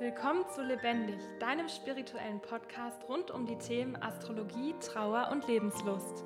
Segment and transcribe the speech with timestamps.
[0.00, 6.24] Willkommen zu Lebendig, deinem spirituellen Podcast rund um die Themen Astrologie, Trauer und Lebenslust.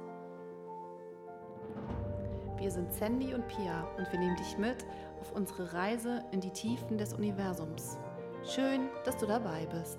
[2.56, 4.86] Wir sind Sandy und Pia und wir nehmen dich mit
[5.20, 7.98] auf unsere Reise in die Tiefen des Universums.
[8.44, 9.98] Schön, dass du dabei bist.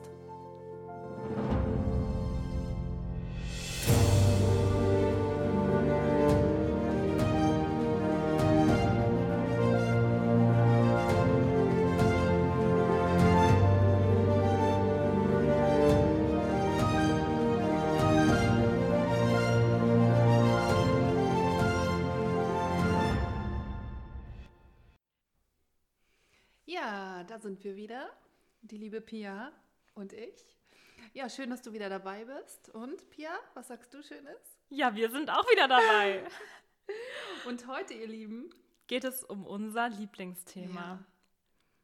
[27.45, 28.09] Sind wir wieder,
[28.61, 29.51] die liebe Pia
[29.93, 30.33] und ich.
[31.13, 32.69] Ja, schön, dass du wieder dabei bist.
[32.69, 34.57] Und Pia, was sagst du Schönes?
[34.69, 36.23] Ja, wir sind auch wieder dabei.
[37.45, 38.49] Und heute, ihr Lieben,
[38.87, 40.81] Geht es um unser Lieblingsthema.
[40.81, 41.05] Ja.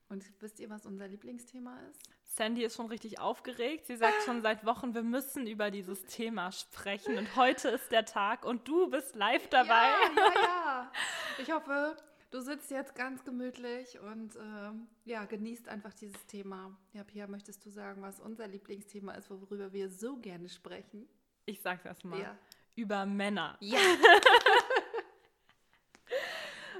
[0.09, 2.09] Und wisst ihr, was unser Lieblingsthema ist?
[2.23, 3.85] Sandy ist schon richtig aufgeregt.
[3.85, 7.19] Sie sagt schon seit Wochen, wir müssen über dieses Thema sprechen.
[7.19, 9.69] Und heute ist der Tag und du bist live dabei.
[9.69, 10.91] Ja, ja, ja.
[11.37, 11.95] Ich hoffe,
[12.31, 16.75] du sitzt jetzt ganz gemütlich und ähm, ja, genießt einfach dieses Thema.
[16.93, 21.07] Ja, Pia, möchtest du sagen, was unser Lieblingsthema ist, worüber wir so gerne sprechen?
[21.45, 22.21] Ich sag's erstmal.
[22.21, 22.37] Ja.
[22.75, 23.57] Über Männer.
[23.59, 23.79] Ja.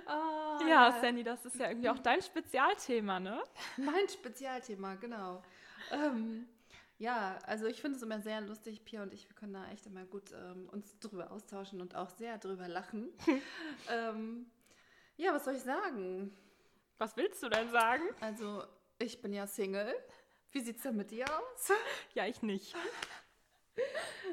[0.08, 3.44] oh, Ja, Sandy, das ist ja irgendwie auch dein Spezialthema, ne?
[3.78, 5.44] Mein Spezialthema, genau.
[5.92, 6.48] Ähm,
[6.98, 9.86] ja, also ich finde es immer sehr lustig, Pia und ich, wir können da echt
[9.86, 13.10] immer gut ähm, uns drüber austauschen und auch sehr drüber lachen.
[13.90, 14.46] ähm,
[15.18, 16.36] ja, was soll ich sagen?
[16.98, 18.04] Was willst du denn sagen?
[18.20, 18.64] Also,
[19.00, 19.94] ich bin ja Single.
[20.52, 21.72] Wie sieht's denn mit dir aus?
[22.14, 22.76] Ja, ich nicht.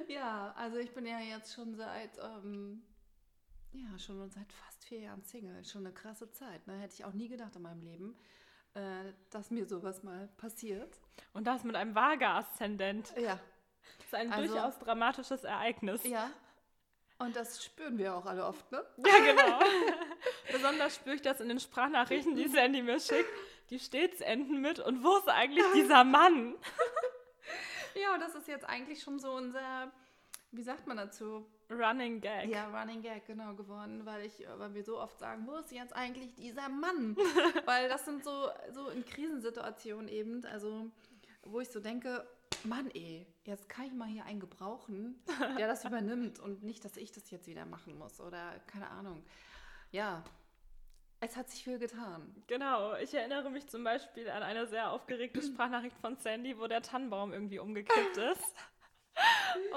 [0.09, 2.83] ja, also ich bin ja jetzt schon seit, ähm,
[3.73, 5.65] ja, schon seit fast vier Jahren Single.
[5.65, 6.67] Schon eine krasse Zeit.
[6.67, 6.77] Ne?
[6.79, 8.19] Hätte ich auch nie gedacht in meinem Leben,
[8.75, 10.99] äh, dass mir sowas mal passiert.
[11.33, 13.15] Und das mit einem Vaga-Aszendent.
[13.17, 13.39] Ja,
[13.99, 16.03] Das ist ein Also- durchaus dramatisches Ereignis.
[16.05, 16.31] ja.
[17.21, 18.85] Und das spüren wir auch alle oft, ne?
[18.99, 19.59] Ja, genau.
[20.59, 23.31] Besonders spüre ich das in den Sprachnachrichten, die Sandy mir schickt.
[23.71, 24.81] Die stets enden mit.
[24.81, 26.55] Und wo ist eigentlich dieser Mann?
[27.95, 29.91] Ja, das ist jetzt eigentlich schon so unser,
[30.53, 31.47] wie sagt man dazu?
[31.69, 32.49] Running Gag.
[32.49, 35.97] Ja, Running Gag, genau, geworden, weil ich, weil wir so oft sagen, wo ist jetzt
[35.97, 37.17] eigentlich dieser Mann?
[37.65, 40.91] weil das sind so, so in Krisensituationen eben, also
[41.43, 42.25] wo ich so denke,
[42.65, 45.21] Mann ey, jetzt kann ich mal hier einen gebrauchen,
[45.59, 49.25] der das übernimmt und nicht, dass ich das jetzt wieder machen muss oder keine Ahnung.
[49.91, 50.23] Ja,
[51.21, 52.35] es hat sich viel getan.
[52.47, 52.95] Genau.
[52.97, 57.33] Ich erinnere mich zum Beispiel an eine sehr aufgeregte Sprachnachricht von Sandy, wo der Tannenbaum
[57.33, 58.55] irgendwie umgekippt ist.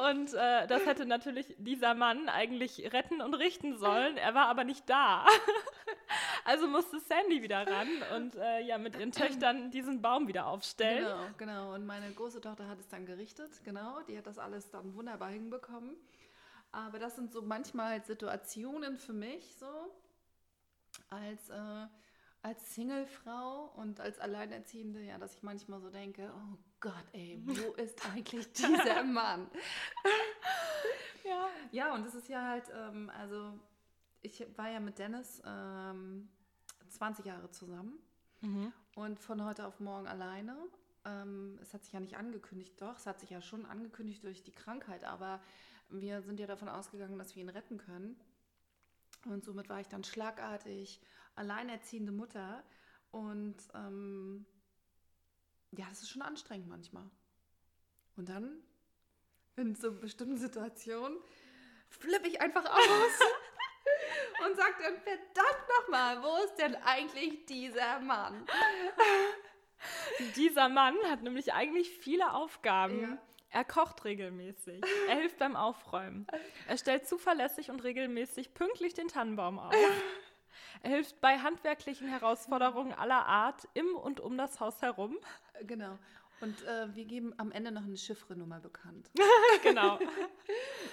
[0.09, 4.18] Und äh, das hätte natürlich dieser Mann eigentlich retten und richten sollen.
[4.18, 5.25] Er war aber nicht da.
[6.44, 11.06] Also musste Sandy wieder ran und äh, ja mit ihren Töchtern diesen Baum wieder aufstellen.
[11.06, 11.73] Genau, genau.
[11.75, 14.02] Und meine große Tochter hat es dann gerichtet, genau.
[14.08, 15.96] Die hat das alles dann wunderbar hinbekommen.
[16.72, 19.68] Aber das sind so manchmal Situationen für mich so,
[21.09, 21.88] als, äh,
[22.41, 27.74] als Singlefrau und als Alleinerziehende, ja, dass ich manchmal so denke, oh Gott, ey, wo
[27.81, 29.50] ist eigentlich dieser Mann?
[31.24, 31.47] Ja.
[31.72, 33.53] Ja, und das ist ja halt, ähm, also
[34.22, 36.29] ich war ja mit Dennis ähm,
[36.90, 38.00] 20 Jahre zusammen.
[38.41, 38.73] Mhm.
[38.96, 40.58] Und von heute auf morgen alleine.
[41.06, 44.44] Ähm, es hat sich ja nicht angekündigt, doch, es hat sich ja schon angekündigt durch
[44.44, 45.41] die Krankheit, aber
[45.90, 48.19] wir sind ja davon ausgegangen, dass wir ihn retten können.
[49.25, 50.99] Und somit war ich dann schlagartig
[51.35, 52.63] alleinerziehende Mutter.
[53.11, 54.45] Und ähm,
[55.71, 57.09] ja, das ist schon anstrengend manchmal.
[58.15, 58.61] Und dann,
[59.55, 61.17] in so bestimmten Situationen,
[61.89, 63.19] flippe ich einfach aus
[64.45, 68.45] und sage dann, verdammt nochmal, wo ist denn eigentlich dieser Mann?
[70.35, 73.01] Dieser Mann hat nämlich eigentlich viele Aufgaben.
[73.01, 73.17] Ja.
[73.51, 74.81] Er kocht regelmäßig.
[75.09, 76.25] Er hilft beim Aufräumen.
[76.67, 79.75] Er stellt zuverlässig und regelmäßig pünktlich den Tannenbaum auf.
[80.84, 85.17] Er hilft bei handwerklichen Herausforderungen aller Art im und um das Haus herum.
[85.64, 85.99] Genau.
[86.40, 89.11] Und äh, wir geben am Ende noch eine Chiffrenummer bekannt.
[89.64, 89.99] Genau.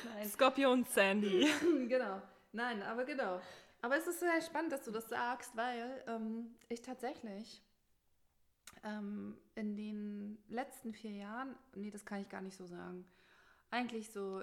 [0.05, 0.29] Nein.
[0.29, 1.49] Skorpion Sandy.
[1.89, 2.21] genau.
[2.53, 3.41] Nein, aber genau.
[3.81, 7.63] Aber es ist sehr spannend, dass du das sagst, weil ähm, ich tatsächlich
[8.85, 13.05] ähm, in den letzten vier Jahren, nee, das kann ich gar nicht so sagen,
[13.71, 14.43] eigentlich so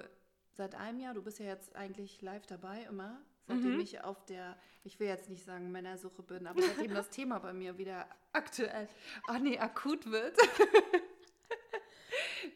[0.53, 3.79] seit einem Jahr, du bist ja jetzt eigentlich live dabei immer, seitdem Mhm.
[3.81, 7.53] ich auf der, ich will jetzt nicht sagen Männersuche bin, aber seitdem das Thema bei
[7.53, 8.87] mir wieder aktuell,
[9.27, 10.37] ach nee, akut wird.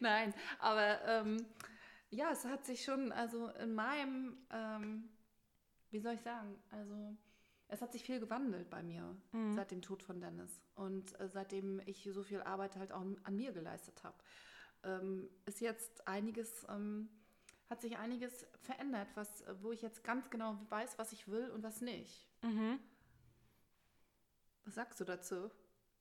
[0.00, 1.44] Nein, aber ähm,
[2.10, 5.08] ja, es hat sich schon, also in meinem, ähm,
[5.90, 7.16] wie soll ich sagen, also
[7.70, 9.54] es hat sich viel gewandelt bei mir Mhm.
[9.54, 13.36] seit dem Tod von Dennis und äh, seitdem ich so viel Arbeit halt auch an
[13.36, 14.16] mir geleistet habe.
[14.82, 17.08] Ähm, ist jetzt einiges, ähm,
[17.68, 21.62] hat sich einiges verändert, was, wo ich jetzt ganz genau weiß, was ich will und
[21.62, 22.26] was nicht.
[22.42, 22.78] Mhm.
[24.64, 25.50] Was sagst du dazu?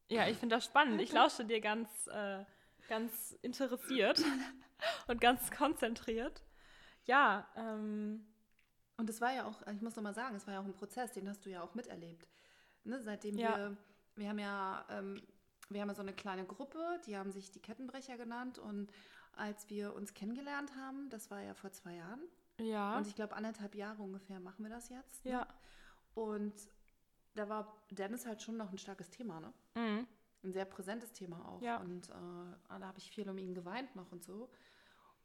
[0.09, 1.01] Ja, ich finde das spannend.
[1.01, 2.43] Ich lausche dir ganz, äh,
[2.87, 4.23] ganz interessiert
[5.07, 6.43] und ganz konzentriert.
[7.05, 8.25] Ja, ähm,
[8.99, 10.73] Und es war ja auch, ich muss noch mal sagen, es war ja auch ein
[10.73, 12.27] Prozess, den hast du ja auch miterlebt.
[12.83, 13.01] Ne?
[13.01, 13.57] Seitdem Ja.
[13.57, 13.77] wir,
[14.15, 15.21] wir haben ja, ähm,
[15.69, 18.91] wir haben ja so eine kleine Gruppe, die haben sich die Kettenbrecher genannt und
[19.31, 22.19] als wir uns kennengelernt haben, das war ja vor zwei Jahren
[22.59, 25.23] ja, und ich glaube anderthalb Jahre ungefähr machen wir das jetzt.
[25.23, 25.31] Ne?
[25.31, 25.47] ja.
[26.13, 26.53] Und
[27.35, 29.53] da war Dennis halt schon noch ein starkes Thema, ne?
[29.75, 30.07] Mhm.
[30.43, 31.61] Ein sehr präsentes Thema auch.
[31.61, 31.77] Ja.
[31.77, 34.49] Und äh, da habe ich viel um ihn geweint noch und so.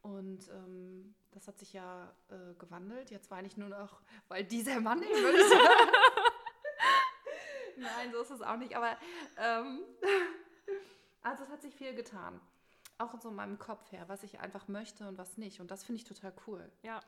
[0.05, 3.11] Und ähm, das hat sich ja äh, gewandelt.
[3.11, 5.39] Jetzt weine ich nur noch, weil dieser Mann ihn würde.
[7.79, 8.77] Nein, so ist es auch nicht.
[8.77, 8.99] Aber
[9.39, 9.81] ähm,
[11.23, 12.39] also es hat sich viel getan.
[12.99, 15.61] Auch so in meinem Kopf her, was ich einfach möchte und was nicht.
[15.61, 16.71] Und das finde ich total cool.
[16.83, 17.01] Ja.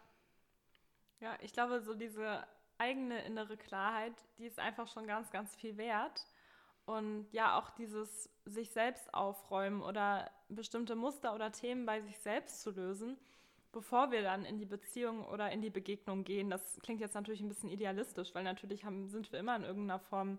[1.21, 2.47] Ja, ich glaube, so diese
[2.79, 6.27] eigene innere Klarheit, die ist einfach schon ganz, ganz viel wert.
[6.87, 12.63] Und ja, auch dieses sich selbst aufräumen oder bestimmte Muster oder Themen bei sich selbst
[12.63, 13.19] zu lösen,
[13.73, 16.49] bevor wir dann in die Beziehung oder in die Begegnung gehen.
[16.49, 19.99] Das klingt jetzt natürlich ein bisschen idealistisch, weil natürlich haben, sind wir immer in irgendeiner
[19.99, 20.39] Form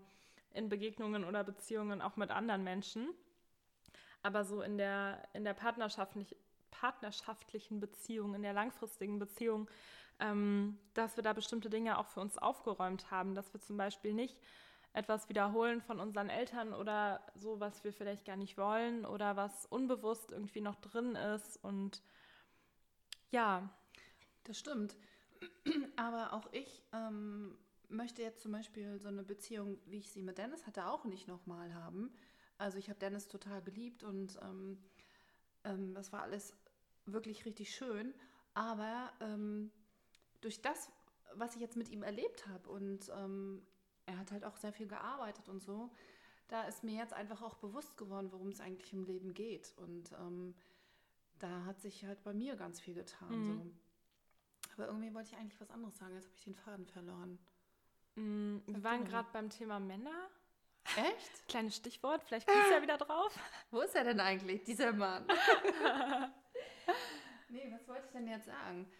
[0.54, 3.10] in Begegnungen oder Beziehungen auch mit anderen Menschen.
[4.22, 6.34] Aber so in der, in der partnerschaftlich,
[6.70, 9.68] partnerschaftlichen Beziehung, in der langfristigen Beziehung,
[10.18, 14.14] ähm, dass wir da bestimmte Dinge auch für uns aufgeräumt haben, dass wir zum Beispiel
[14.14, 14.36] nicht
[14.98, 19.64] etwas wiederholen von unseren Eltern oder so, was wir vielleicht gar nicht wollen oder was
[19.66, 21.56] unbewusst irgendwie noch drin ist.
[21.62, 22.02] Und
[23.30, 23.70] ja,
[24.44, 24.96] Das stimmt.
[25.96, 27.56] Aber auch ich ähm,
[27.88, 31.28] möchte jetzt zum Beispiel so eine Beziehung, wie ich sie mit Dennis hatte, auch nicht
[31.28, 32.10] nochmal haben.
[32.56, 34.78] Also ich habe Dennis total geliebt und ähm,
[35.64, 36.54] ähm, das war alles
[37.06, 38.14] wirklich richtig schön.
[38.54, 39.70] Aber ähm,
[40.40, 40.90] durch das,
[41.34, 43.62] was ich jetzt mit ihm erlebt habe und ähm,
[44.08, 45.90] er hat halt auch sehr viel gearbeitet und so,
[46.48, 49.74] da ist mir jetzt einfach auch bewusst geworden, worum es eigentlich im Leben geht.
[49.76, 50.54] Und ähm,
[51.38, 53.28] da hat sich halt bei mir ganz viel getan.
[53.28, 53.46] Mhm.
[53.46, 53.70] So.
[54.74, 57.38] Aber irgendwie wollte ich eigentlich was anderes sagen, jetzt habe ich den Faden verloren.
[58.14, 60.28] mh, mm, wir waren gerade beim Thema Männer.
[60.96, 61.46] Echt?
[61.48, 63.38] Kleines Stichwort, vielleicht kommst du ja wieder drauf.
[63.70, 65.26] Wo ist er denn eigentlich, dieser Mann?
[67.50, 68.90] nee, was wollte ich denn jetzt sagen?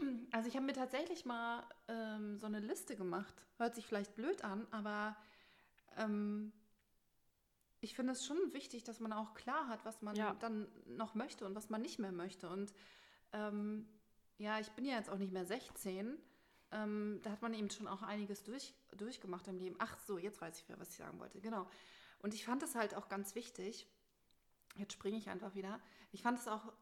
[0.32, 3.34] Also ich habe mir tatsächlich mal ähm, so eine Liste gemacht.
[3.58, 5.16] Hört sich vielleicht blöd an, aber
[5.96, 6.52] ähm,
[7.80, 10.34] ich finde es schon wichtig, dass man auch klar hat, was man Ja.
[10.34, 12.48] dann noch möchte und was man nicht mehr möchte.
[12.48, 12.72] Und
[13.32, 13.88] ähm,
[14.38, 16.18] ja, ich bin ja jetzt auch nicht mehr 16.
[16.72, 19.76] Ähm, da hat man eben schon auch einiges durch, durchgemacht im Leben.
[19.78, 21.40] Ach so, jetzt weiß ich wieder, was ich sagen wollte.
[21.40, 21.68] Genau.
[22.18, 23.86] Und ich fand es halt auch ganz wichtig,
[24.76, 25.80] jetzt springe ich einfach wieder,
[26.16, 26.72] ich fand es auch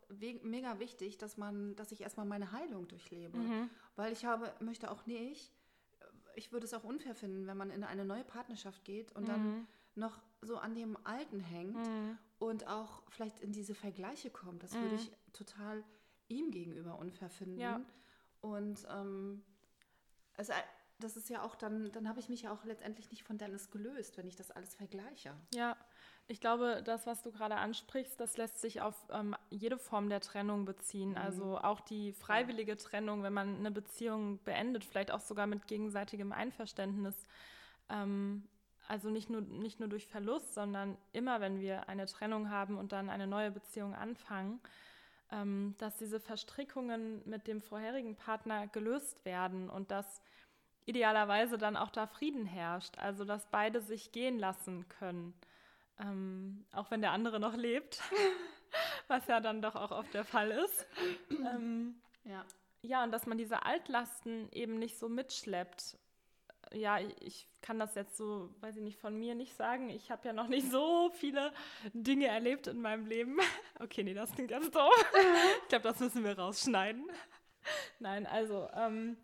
[0.44, 3.36] mega wichtig, dass man, dass ich erstmal meine Heilung durchlebe.
[3.36, 3.68] Mhm.
[3.96, 5.50] Weil ich habe, möchte auch nicht,
[6.36, 9.42] ich würde es auch unfair finden, wenn man in eine neue Partnerschaft geht und dann
[9.42, 9.66] Mhm.
[9.96, 12.16] noch so an dem Alten hängt Mhm.
[12.38, 14.62] und auch vielleicht in diese Vergleiche kommt.
[14.62, 15.00] Das würde Mhm.
[15.00, 15.82] ich total
[16.28, 17.58] ihm gegenüber unfair finden.
[17.58, 17.80] Ja.
[18.40, 19.42] Und ähm,
[20.36, 20.52] also,
[21.00, 23.72] das ist ja auch dann, dann habe ich mich ja auch letztendlich nicht von Dennis
[23.72, 25.34] gelöst, wenn ich das alles vergleiche.
[25.52, 25.76] Ja,
[26.26, 30.20] ich glaube, das, was du gerade ansprichst, das lässt sich auf ähm, jede Form der
[30.20, 31.10] Trennung beziehen.
[31.10, 31.16] Mhm.
[31.18, 36.32] Also auch die freiwillige Trennung, wenn man eine Beziehung beendet, vielleicht auch sogar mit gegenseitigem
[36.32, 37.14] Einverständnis.
[37.90, 38.48] Ähm,
[38.88, 42.92] also nicht nur, nicht nur durch Verlust, sondern immer, wenn wir eine Trennung haben und
[42.92, 44.60] dann eine neue Beziehung anfangen,
[45.30, 50.22] ähm, dass diese Verstrickungen mit dem vorherigen Partner gelöst werden und dass
[50.86, 52.98] idealerweise dann auch da Frieden herrscht.
[52.98, 55.34] Also dass beide sich gehen lassen können.
[56.00, 58.00] Ähm, auch wenn der andere noch lebt,
[59.08, 60.86] was ja dann doch auch oft der Fall ist.
[61.30, 62.44] ähm, Ja.
[62.82, 65.96] ja, und dass man diese Altlasten eben nicht so mitschleppt.
[66.72, 69.90] Ja, ich, ich kann das jetzt so, weiß ich nicht, von mir nicht sagen.
[69.90, 71.52] Ich habe ja noch nicht so viele
[71.92, 73.38] Dinge erlebt in meinem Leben.
[73.80, 74.92] Okay, nee, das klingt ganz doof.
[75.62, 77.04] Ich glaube, das müssen wir rausschneiden.
[77.98, 79.16] Nein, also, ähm,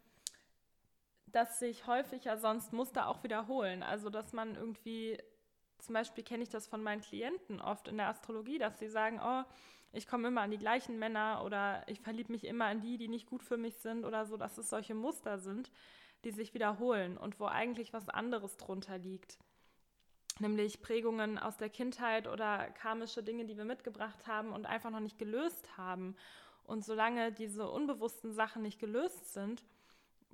[1.27, 3.83] dass sich häufig ja sonst Muster auch wiederholen.
[3.83, 5.19] Also, dass man irgendwie,
[5.83, 9.21] zum Beispiel kenne ich das von meinen Klienten oft in der Astrologie, dass sie sagen,
[9.23, 9.45] oh,
[9.93, 13.09] ich komme immer an die gleichen Männer oder ich verliebe mich immer an die, die
[13.09, 15.71] nicht gut für mich sind oder so, dass es solche Muster sind,
[16.25, 19.39] die sich wiederholen und wo eigentlich was anderes drunter liegt.
[20.39, 25.01] Nämlich Prägungen aus der Kindheit oder karmische Dinge, die wir mitgebracht haben und einfach noch
[25.01, 26.17] nicht gelöst haben.
[26.65, 29.65] Und solange diese unbewussten Sachen nicht gelöst sind,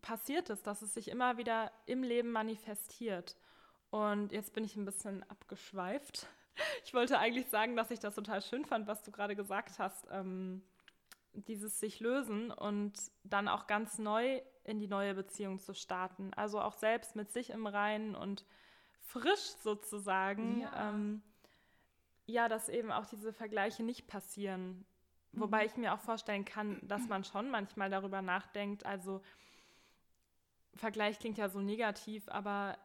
[0.03, 3.37] passiert es, dass es sich immer wieder im Leben manifestiert.
[3.91, 6.27] Und jetzt bin ich ein bisschen abgeschweift.
[6.87, 10.07] Ich wollte eigentlich sagen, dass ich das total schön fand, was du gerade gesagt hast.
[10.11, 10.63] Ähm,
[11.35, 16.33] dieses sich lösen und dann auch ganz neu in die neue Beziehung zu starten.
[16.35, 18.47] Also auch selbst mit sich im Reinen und
[19.03, 20.61] frisch sozusagen.
[20.61, 21.23] Ja, ähm,
[22.25, 24.87] ja dass eben auch diese Vergleiche nicht passieren.
[25.33, 25.41] Mhm.
[25.41, 28.87] Wobei ich mir auch vorstellen kann, dass man schon manchmal darüber nachdenkt.
[28.87, 29.21] Also
[30.75, 32.79] Vergleich klingt ja so negativ, aber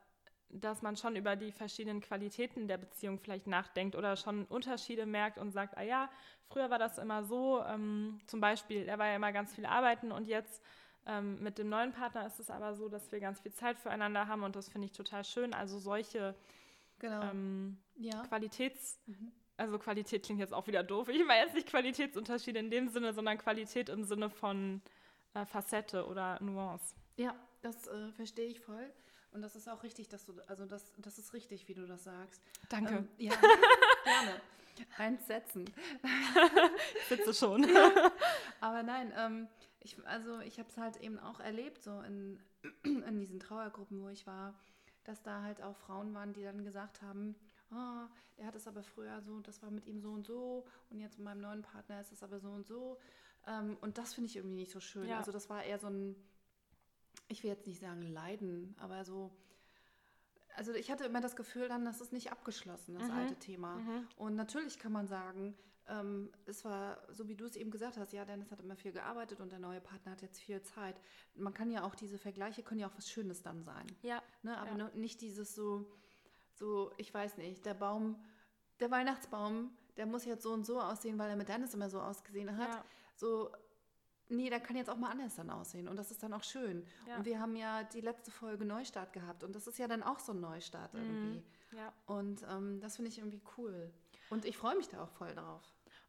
[0.53, 5.38] dass man schon über die verschiedenen Qualitäten der Beziehung vielleicht nachdenkt oder schon Unterschiede merkt
[5.38, 6.10] und sagt, ah ja,
[6.48, 10.12] früher war das immer so, ähm, zum Beispiel, er war ja immer ganz viel arbeiten
[10.12, 10.63] und jetzt
[11.05, 14.27] ähm, mit dem neuen Partner ist es aber so, dass wir ganz viel Zeit füreinander
[14.27, 15.53] haben und das finde ich total schön.
[15.53, 16.36] Also solche
[17.00, 17.24] genau.
[17.24, 18.22] ähm, ja.
[18.24, 19.00] Qualitäts...
[19.08, 19.31] Mhm.
[19.58, 21.08] Also Qualität klingt jetzt auch wieder doof.
[21.08, 24.81] Ich meine jetzt nicht Qualitätsunterschiede in dem Sinne, sondern Qualität im Sinne von
[25.36, 26.96] äh, Facette oder Nuance.
[27.17, 28.91] Ja, das äh, verstehe ich voll.
[29.32, 32.04] Und das ist auch richtig, dass du, also das, das ist richtig, wie du das
[32.04, 32.42] sagst.
[32.70, 32.98] Danke.
[32.98, 33.34] Ähm, ja,
[34.04, 34.42] gerne.
[34.98, 35.66] Eins setzen.
[36.96, 37.64] ich sitze schon.
[37.64, 38.12] Ja,
[38.60, 39.48] aber nein, ähm,
[39.80, 42.40] ich, also ich habe es halt eben auch erlebt, so in,
[42.84, 44.54] in diesen Trauergruppen, wo ich war,
[45.04, 47.36] dass da halt auch Frauen waren, die dann gesagt haben,
[47.72, 48.08] oh,
[48.38, 51.18] der hat es aber früher so, das war mit ihm so und so und jetzt
[51.18, 53.00] mit meinem neuen Partner ist es aber so und so.
[53.48, 55.08] Ähm, und das finde ich irgendwie nicht so schön.
[55.08, 55.18] Ja.
[55.18, 56.16] Also das war eher so ein
[57.32, 59.32] ich will jetzt nicht sagen Leiden, aber so,
[60.56, 63.12] also ich hatte immer das Gefühl dann, das ist nicht abgeschlossen, das mhm.
[63.12, 63.76] alte Thema.
[63.78, 64.08] Mhm.
[64.18, 65.56] Und natürlich kann man sagen,
[65.88, 68.92] ähm, es war, so wie du es eben gesagt hast, ja, Dennis hat immer viel
[68.92, 71.00] gearbeitet und der neue Partner hat jetzt viel Zeit.
[71.36, 73.88] Man kann ja auch, diese Vergleiche können ja auch was Schönes dann sein.
[74.02, 74.22] Ja.
[74.44, 74.58] Ne?
[74.58, 74.90] Aber ja.
[74.94, 75.86] nicht dieses so,
[76.54, 78.24] so, ich weiß nicht, der Baum,
[78.80, 82.00] der Weihnachtsbaum, der muss jetzt so und so aussehen, weil er mit Dennis immer so
[82.02, 82.70] ausgesehen hat.
[82.70, 82.86] Ja.
[83.16, 83.52] So,
[84.32, 86.86] nee, da kann jetzt auch mal anders dann aussehen und das ist dann auch schön.
[87.08, 87.18] Ja.
[87.18, 90.20] Und wir haben ja die letzte Folge Neustart gehabt und das ist ja dann auch
[90.20, 91.00] so ein Neustart mhm.
[91.00, 91.44] irgendwie.
[91.78, 91.94] Ja.
[92.06, 93.92] Und ähm, das finde ich irgendwie cool.
[94.30, 95.62] Und ich freue mich da auch voll drauf.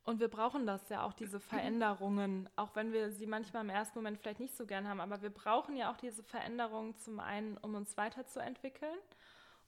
[0.04, 3.98] Und wir brauchen das ja auch, diese Veränderungen, auch wenn wir sie manchmal im ersten
[3.98, 7.56] Moment vielleicht nicht so gern haben, aber wir brauchen ja auch diese Veränderungen zum einen,
[7.58, 8.98] um uns weiterzuentwickeln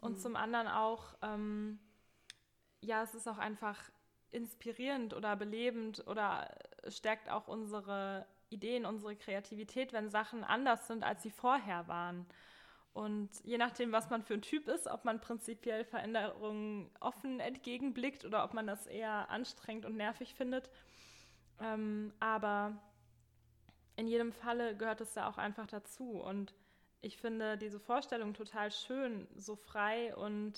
[0.01, 0.21] und mhm.
[0.21, 1.79] zum anderen auch, ähm,
[2.81, 3.79] ja, es ist auch einfach
[4.31, 6.53] inspirierend oder belebend oder
[6.89, 12.27] stärkt auch unsere Ideen, unsere Kreativität, wenn Sachen anders sind, als sie vorher waren.
[12.95, 18.25] Und je nachdem, was man für ein Typ ist, ob man prinzipiell Veränderungen offen entgegenblickt
[18.25, 20.71] oder ob man das eher anstrengend und nervig findet.
[21.61, 22.81] Ähm, aber
[23.97, 26.21] in jedem Falle gehört es ja auch einfach dazu.
[26.21, 26.55] Und
[27.01, 30.55] ich finde diese Vorstellung total schön, so frei und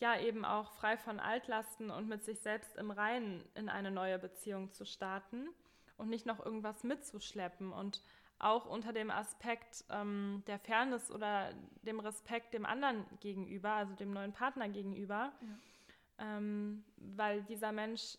[0.00, 4.18] ja, eben auch frei von Altlasten und mit sich selbst im Reinen in eine neue
[4.18, 5.48] Beziehung zu starten
[5.96, 7.72] und nicht noch irgendwas mitzuschleppen.
[7.72, 8.02] Und
[8.38, 14.12] auch unter dem Aspekt ähm, der Fairness oder dem Respekt dem anderen gegenüber, also dem
[14.12, 16.36] neuen Partner gegenüber, ja.
[16.36, 18.18] ähm, weil dieser Mensch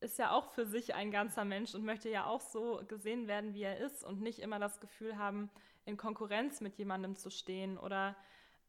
[0.00, 3.54] ist ja auch für sich ein ganzer Mensch und möchte ja auch so gesehen werden,
[3.54, 5.50] wie er ist und nicht immer das Gefühl haben,
[5.86, 8.14] in Konkurrenz mit jemandem zu stehen oder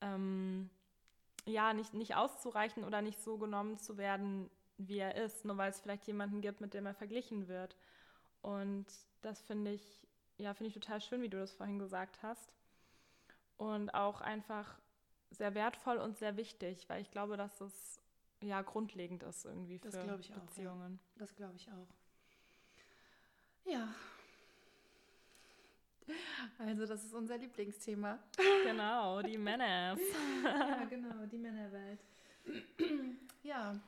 [0.02, 0.70] ähm,
[1.46, 5.70] ja, nicht, nicht auszureichen oder nicht so genommen zu werden, wie er ist, nur weil
[5.70, 7.76] es vielleicht jemanden gibt, mit dem er verglichen wird.
[8.46, 8.86] Und
[9.24, 12.54] das finde ich, ja, finde ich total schön, wie du das vorhin gesagt hast.
[13.58, 14.78] Und auch einfach
[15.32, 18.00] sehr wertvoll und sehr wichtig, weil ich glaube, dass es
[18.42, 21.00] ja grundlegend ist irgendwie für das Beziehungen.
[21.00, 21.18] Auch, ja.
[21.18, 21.88] Das glaube ich auch.
[23.66, 23.96] Ja.
[26.60, 28.20] Also, das ist unser Lieblingsthema.
[28.64, 29.98] Genau, die Männer.
[30.44, 32.00] ja, genau, die Männerwelt.
[33.42, 33.80] ja.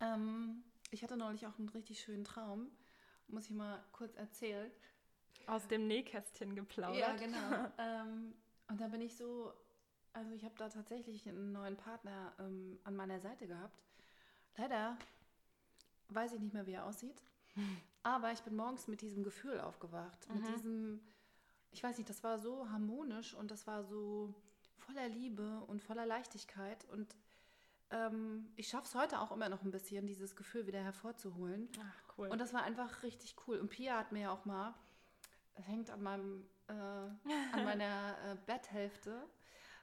[0.00, 2.70] Ähm, ich hatte neulich auch einen richtig schönen Traum
[3.28, 4.70] muss ich mal kurz erzählen.
[5.46, 7.00] Aus dem Nähkästchen geplaudert.
[7.00, 7.72] Ja, genau.
[7.78, 8.34] ähm,
[8.68, 9.52] und da bin ich so,
[10.12, 13.82] also ich habe da tatsächlich einen neuen Partner ähm, an meiner Seite gehabt.
[14.56, 14.96] Leider
[16.10, 17.22] weiß ich nicht mehr, wie er aussieht.
[18.02, 20.28] Aber ich bin morgens mit diesem Gefühl aufgewacht.
[20.28, 20.34] Mhm.
[20.34, 21.00] Mit diesem,
[21.70, 24.34] ich weiß nicht, das war so harmonisch und das war so
[24.78, 26.84] voller Liebe und voller Leichtigkeit.
[26.90, 27.14] Und
[27.92, 31.68] ähm, ich schaffe es heute auch immer noch ein bisschen, dieses Gefühl wieder hervorzuholen.
[31.78, 32.28] Ach, cool.
[32.28, 33.58] Und das war einfach richtig cool.
[33.58, 34.74] Und Pia hat mir ja auch mal,
[35.54, 37.18] das hängt an meinem, äh, an
[37.64, 39.28] meiner äh, Betthälfte,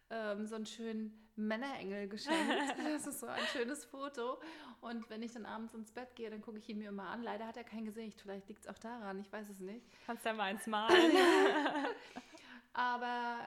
[0.10, 2.40] ähm, so einen schönen Männerengel geschenkt.
[2.84, 4.42] Das ist so ein schönes Foto.
[4.82, 7.22] Und wenn ich dann abends ins Bett gehe, dann gucke ich ihn mir immer an.
[7.22, 8.20] Leider hat er kein Gesicht.
[8.22, 9.20] Vielleicht liegt es auch daran.
[9.20, 9.86] Ich weiß es nicht.
[10.06, 11.12] Kannst ja mal eins malen.
[12.74, 13.40] Aber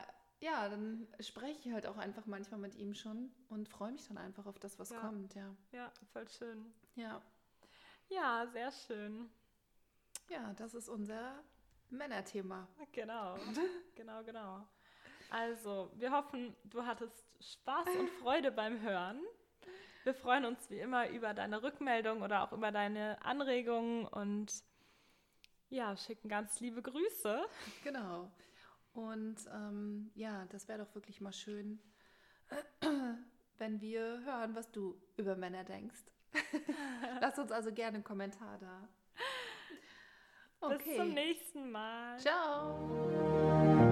[0.43, 4.17] ja, dann spreche ich halt auch einfach manchmal mit ihm schon und freue mich dann
[4.17, 4.99] einfach auf das, was ja.
[4.99, 5.55] kommt, ja.
[5.71, 6.73] Ja, voll schön.
[6.95, 7.21] Ja.
[8.09, 9.29] Ja, sehr schön.
[10.29, 11.41] Ja, das ist unser
[11.89, 12.67] Männerthema.
[12.91, 13.37] Genau,
[13.95, 14.67] genau, genau.
[15.29, 19.21] Also, wir hoffen, du hattest Spaß und Freude beim Hören.
[20.03, 24.51] Wir freuen uns wie immer über deine Rückmeldung oder auch über deine Anregungen und
[25.69, 27.45] ja, schicken ganz liebe Grüße.
[27.85, 28.29] Genau.
[28.93, 31.79] Und ähm, ja, das wäre doch wirklich mal schön,
[33.57, 36.03] wenn wir hören, was du über Männer denkst.
[37.21, 38.87] Lass uns also gerne einen Kommentar da.
[40.61, 40.77] Okay.
[40.85, 42.19] Bis zum nächsten Mal.
[42.19, 43.89] Ciao.